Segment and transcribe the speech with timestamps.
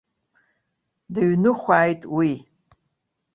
[1.13, 2.31] Дыҩныхәааит уи.